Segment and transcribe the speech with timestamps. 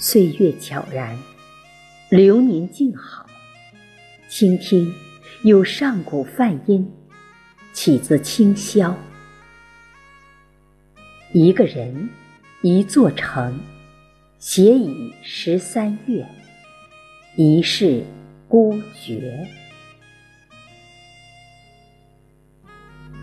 [0.00, 1.18] 岁月悄然，
[2.08, 3.26] 流年静好，
[4.28, 4.94] 倾听
[5.42, 6.88] 有上古梵音，
[7.72, 8.96] 起自清宵。
[11.32, 12.08] 一个人，
[12.62, 13.58] 一座城，
[14.38, 16.24] 写以十三月，
[17.34, 18.04] 一世
[18.46, 19.48] 孤绝。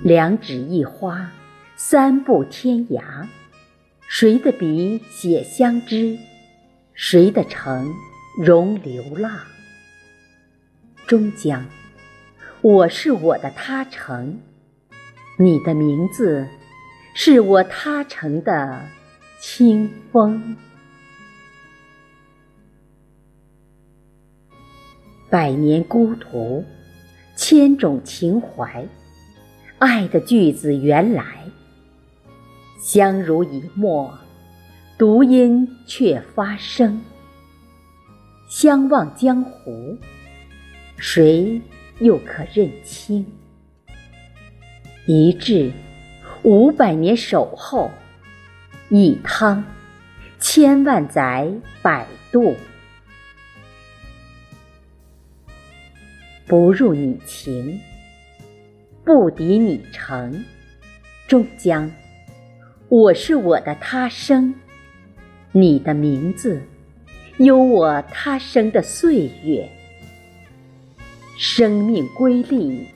[0.03, 1.31] 两指一花，
[1.77, 3.25] 三步天涯。
[4.09, 6.19] 谁的笔写相知？
[6.98, 7.94] 谁的城
[8.38, 9.38] 容流浪？
[11.05, 11.66] 终将，
[12.62, 14.40] 我是我的他城，
[15.38, 16.48] 你的名字
[17.13, 18.81] 是我他城的
[19.41, 20.55] 清风。
[25.30, 26.64] 百年孤独，
[27.36, 28.88] 千种情怀，
[29.80, 31.44] 爱的句子原来，
[32.80, 34.17] 相濡以沫。
[34.97, 37.01] 独音却发声，
[38.47, 39.97] 相望江湖，
[40.95, 41.61] 谁
[41.99, 43.25] 又可认清？
[45.05, 45.69] 一掷
[46.43, 47.91] 五百年守候，
[48.88, 49.66] 一汤
[50.39, 51.51] 千万载
[51.81, 52.55] 摆渡，
[56.47, 57.81] 不入你情，
[59.03, 60.45] 不敌你诚，
[61.27, 61.91] 终将
[62.88, 64.55] 我是我的他生。
[65.58, 66.61] 你的名字，
[67.38, 69.70] 有我他生的岁月，
[71.38, 72.89] 生命瑰丽，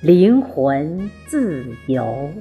[0.00, 2.32] 灵魂自由。